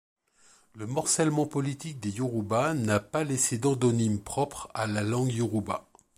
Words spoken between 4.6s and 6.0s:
à la langue yorouba.